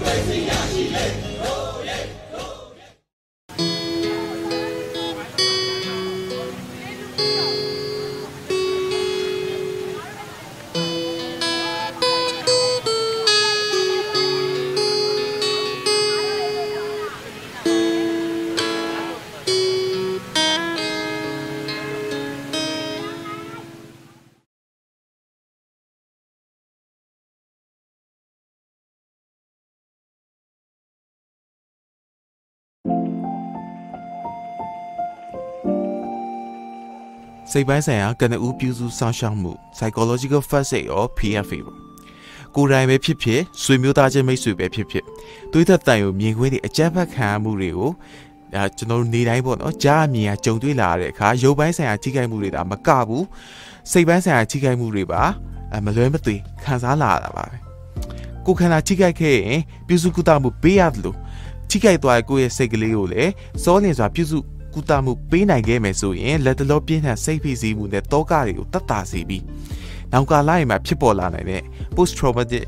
[0.00, 0.52] 我们是亚
[1.42, 1.47] 洲。
[37.50, 41.78] စိတ်ပိုင်းဆိုင်ရာကနဦးပြုစုစောင့်ရှောက်မှု psychological first aid or PFA ပေါ့
[42.54, 45.04] ကိုယ်တိုင်ပဲဖြစ်ဖြစ်ဆွေမျိုးသားချင်းမိတ်ဆွေပဲဖြစ်ဖြစ်
[45.52, 47.90] သွေးသက်တန်ကိုမြင်ခွင့်တွေအကြမ်းဖက်ခံရမှုတွေကို
[48.54, 53.24] ဒါကျွန်တော်တို့နေတိုင်းပေါ့နော်ကြားအမြင်ကကြုံတွေ့လာရတဲ့အခါရုပ်ပိုင်းဆိုင်ရာထိခိုက်မှုတွေဒါမကဘူး
[53.90, 55.22] စိတ်ပိုင်းဆိုင်ရာထိခိုက်မှုတွေပါ
[55.84, 57.56] မလွဲမသွေခံစားလာရတာပါပဲ
[58.46, 61.16] ကိုခန္ဓာထိခိုက်ခဲ့ရင်ပြုစုကုသမှုပေးရတယ်လို့
[61.70, 63.32] ထိခိုက်သွားတဲ့ကိုယ့်ရဲ့စိတ်ကလေးကိုလည်း
[63.62, 64.38] စောလင်စွာပြုစု
[64.74, 69.44] ကုသမှုပေးနိုင်ခဲ့မယ်ဆိုရင်လက်တလောပြင်းထန်စိတ်ဖိစီးမှုနဲ့တောကတွေကိုတတ်တာစေပြီး
[70.12, 71.62] နောက်ကာလရင်မှာဖြစ်ပေါ်လာနိုင်တဲ့
[71.94, 72.64] post traumatic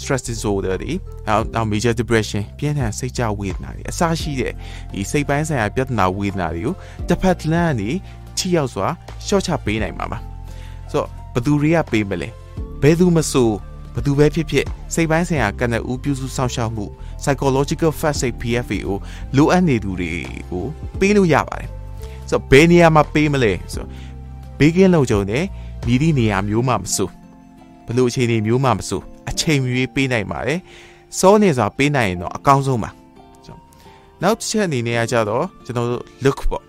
[0.00, 0.92] stress disorder တွေ
[1.26, 4.52] နောက်နောက် major depression ပြင်းထန်စိတ်ကြဝေဒနာတွေအစရှိတဲ့
[4.92, 6.74] ဒီစိတ်ပိုင်းဆိုင်ရာပြဿနာဝေဒနာတွေကို
[7.08, 7.90] တစ်ဖက်လမ်းကနေ
[8.38, 8.86] ချိရောက်စွာ
[9.26, 10.18] ရှော့ချပေးနိုင်မှာပါ
[10.92, 12.28] ဆိုတော့ဘသူတွေကပေးမလဲ
[12.82, 13.50] ဘယ်သူမဆို
[13.94, 16.84] ဘသူပဲဖြစ်ဖြစ်စိတ်ပိုင်းဆိုင်ရာကနဦးပြုစုစောင့်ရှောက်မှု
[17.22, 18.98] psychological first aid PFA ကို
[19.36, 20.12] လိုအပ်နေသူတွေ
[20.50, 20.64] ကို
[20.98, 21.68] ပေးလို့ရပါတယ်
[22.30, 23.88] ဆိုတော့ဘယ်နေရာမှာပေးမလဲဆိုတော့
[24.58, 25.44] ဘေးကင်းလုံခြုံတဲ့
[25.86, 27.08] မြည်သည့်နေရာမျိုးမှမဆို
[27.86, 30.60] ဘလို့အခြေအနေမျိုးမှမဆိုအချိန်မြွေးပေးနိုင်ပါတယ်
[31.18, 32.90] စောနေစွာပေးနိုင်ရင်တော့အကောင်းဆုံးပါ
[34.22, 36.67] နောက်တစ်ချက်အနေနဲ့ကကြတော့ကျွန်တော်တို့ look ပေါ့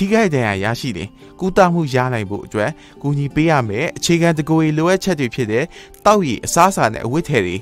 [0.00, 1.08] ထိခိုက်ဒဏ်ရာရရှိတယ်
[1.40, 2.70] ကုသမှုရနိုင်ဖို့အတွက်
[3.02, 5.64] ကူညီပေးရမယ်အခြေခံတကူရီလိုအပ်ချက်တွေဖြစ်တဲ့
[6.04, 7.56] တောက်ရည်အစားအစာနဲ့အဝတ်ထည်တွေ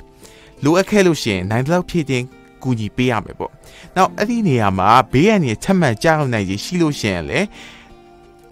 [0.64, 2.24] လိုအပ်ခဲ့လို့ရှိရင်နိုင်တဲ့လောက်ဖြည့်တင်
[2.62, 3.52] ကူညီပေးရမယ်ပေါ့။
[3.96, 7.46] နောက်အဲ့ဒီနေရာမှာဘေးရန်တွေချက်မှန်ကြောက်နိုင်ရရှိလို့ရှိရင်လည်း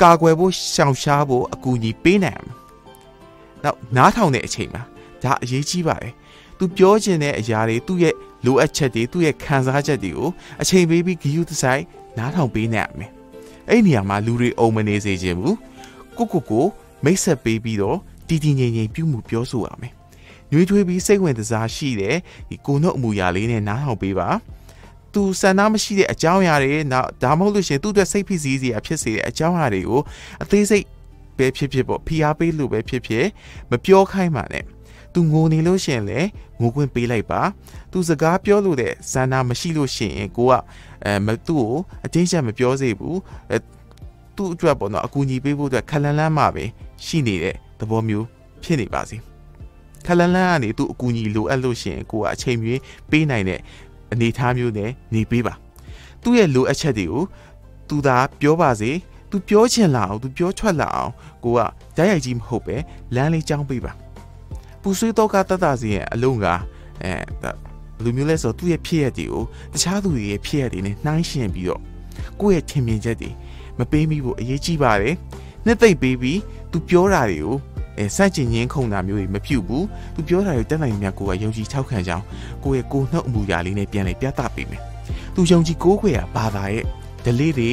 [0.02, 2.54] ကာကွယ်ဖို့ရှောင်ရှားဖို့အကူအညီပေးနိုင်မှာ။
[3.64, 4.82] နောက်နားထောင်တဲ့အချိန်မှာ
[5.22, 6.12] ဒါအရေးကြီးပါတယ်။
[6.58, 8.14] तू ပြောချင်တဲ့အရာတွေသူ့ရဲ့
[8.44, 10.28] လိုအပ်ချက်တွေသူ့ရဲ့ခံစားချက်တွေကို
[10.62, 11.82] အချိန်ပေးပြီးဂရုတစိုက်
[12.18, 13.10] နားထောင်ပေးနိုင်ရမယ်။
[13.70, 15.54] အဲ့ဒီနေရာမှာလူတွေအုံမနေစေချင်ဘူး။
[16.16, 16.66] ကိုကိုကို
[17.04, 19.92] မိတ်ဆက်ပေးပြီးတော့တည်တည်ငြိမ်ငြိမ်ပြုမှုပြောဆိုရမယ်။
[20.50, 22.16] နှွေးထွေးပြီးစိတ်ဝင်စားရှိတဲ့
[22.48, 24.28] ဒီကိုနှုတ်အမူအရာလေးနဲ့နားထောင်ပေးပါ။
[25.16, 30.00] သူစံနာမရှိတဲ့အကြောင်းအရာတွေနောက်ဒါမှမဟုတ်လို့ရှိရင်သူ့အတွက်စိတ်ဖိစီးစရာဖြစ်စေတဲ့အကြောင်းအရာတွေကို
[30.42, 30.84] အသေးစိတ်
[31.38, 33.26] ပဲဖြစ်ဖြစ်ပေါ့ဖိအားပေးလို့ပဲဖြစ်ဖြစ်
[33.70, 34.64] မပြောခိုင်းပါနဲ့
[35.16, 36.28] သူငိုနေလို့ရှိရင်လည်း
[36.60, 37.40] ငိုခွင့်ပေးလိုက်ပါ
[37.92, 40.52] သူစကားပြောလို့တဲ့ဇန္နာမရှိလို့ရှိရင်ကိုက
[41.04, 41.72] အဲမသူ့ကို
[42.04, 43.18] အတင်းချက်မပြောစေဘူး
[43.50, 43.56] အဲ
[44.36, 46.64] သူ့အတွက်ပေါ့နော်အကူအညီပေးဖို့အတွက်ခလန်လန်းမှပဲ
[47.06, 48.26] ရှိနေတဲ့သဘောမျိုး
[48.62, 49.16] ဖြစ်နေပါစေ
[50.06, 53.60] ခလန်လန်းကနေသူ့အကူအညီလိုအပ်လို့ရှိရင်ကိုကအချိန်မျိုးပေးနိုင်တဲ့
[54.12, 55.54] အနေအထားမျိုးနဲ့နေပေးပါ
[56.22, 57.22] သူ့ရဲ့လိုအပ်ချက်တွေကို
[57.88, 58.90] သူသာပြောပါစေ
[59.30, 61.12] သူပြောချင်လာအောင်သူပြောထွက်လာအောင်
[61.44, 61.60] ကိုက
[61.96, 62.76] ဓာတ်ရိုက်ကြီးမဟုတ်ပဲ
[63.14, 64.05] လမ်းလေးကြောင်းပေးပါ
[64.88, 66.46] ပူဆွေးတော့ကတတ်တာစီရဲ့အလုံးက
[67.02, 67.12] အဲ
[68.02, 69.42] လူမျိုးလဲဆိုသူ့ရဲ့ဖြစ်ရက်တွေကို
[69.72, 71.82] တခြားသူတွေရဲ့ဖြစ်ရက်တွေနဲ့နှိုင်းယှဉ်ပြီးတော့
[72.40, 73.30] ကိုယ့်ရဲ့ထင်မြင်ချက်တွေ
[73.78, 75.14] မပေးမိဖို့အရေးကြီးပါတယ်
[75.66, 76.40] နှစ်သိမ့်ပေးပြီး
[76.72, 77.54] သူပြောတာတွေကို
[77.98, 82.24] အဲစန့်ကျင်ရင်းခုန်တာမျိုးတွေမပြုတ်ဘူးသူပြောတာတွေတက်နိုင်မြတ်ကိုကယုံကြည်ထောက်ခံကြောင်း
[82.64, 84.82] ကိုယ့်ရဲ့ကိုနှုတ်အမူအရာလေးနဲ့ပြန်လည်ပြသပေးမယ်
[85.34, 86.84] သူယုံကြည်ကိုးခွေရဘာသာရဲ့
[87.24, 87.70] delay တွေ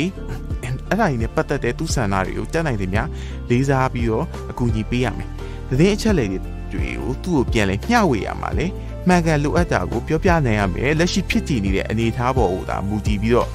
[0.64, 3.08] အဲ့ဒါကြီးနဲ့ပတ်သက်တဲ့သူဆန္ဒတွေကိုတက်နိုင်တယ်များ
[3.50, 5.30] လေးစားပြီးတော့အကူအညီပေးရမယ်
[5.70, 6.40] သတင်းအချက်လက်တွေ
[6.82, 8.68] ကိုသူ့ကိုပြန်လဲမျှဝေရမှာလေ
[9.08, 13.50] မှန်ကန်လိုအပ်တာကိုပြောပြနိုင်ရမယ်လက်ရှိဖြစ်တည်နေတဲ့အနေအထားပေါ်ကိုဒါမူတည်ပြီးတော့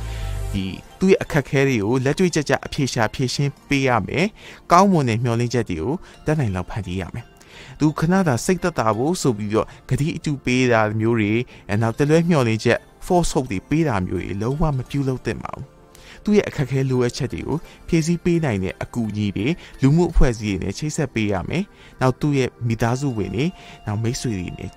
[0.52, 0.64] ဒီ
[0.98, 4.26] သူ့ရဲ့အခက်ခဲတွေကိုလက်တွေ့ကြကြအဖြေရှာဖြေရှင်းပေးရမယ်။
[4.72, 5.94] ကောင်းမွန်တဲ့မျှော်လင့်ချက်တွေကို
[6.26, 7.26] တတ်နိုင်လောက်ဖန်တီးရမယ်။
[7.80, 11.32] သူခဏသာစိတ်သက်သာဖို့ဆိုပြီးတော့ဂတိအတူပေးတာမျိုးတွေ
[11.68, 15.66] အဲနောက်တလွဲမျှော်လင့်ချက် force ဟုတ်တွေပေးတာမျိုးတွေလုံးဝမပြုလုပ်သင့်ပါဘူး။
[16.24, 17.58] သူ့ရဲ့အခက်ခဲလိုအပ်ချက်တွေကို
[17.88, 19.46] ဖြည့်ဆည်းပေးနိုင်တဲ့အကူအညီတွေ
[19.82, 21.64] လူမှုအဖွဲ့အစည်းတွေနဲ့ချိတ်ဆက်ပေးရမယ်။
[22.00, 23.44] နောက်သူ့ရဲ့မိသားစုဝင်တွေ
[23.86, 24.70] နောက်မိတ်ဆွေတွေနဲ့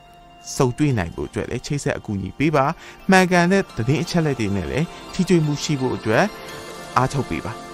[0.56, 2.66] စုံတွေ့နိုင်ဖို့အတွက်လည်းချိတ်ဆက်အကူအညီပေးပါ
[3.10, 6.24] မှန်ကန်တဲ့သတင်းအချက်အလက်တွေနဲ့လည်းထိတွေ့မှုရှိဖို့အတွက်
[6.98, 7.70] အားထုတ်ပေးပါ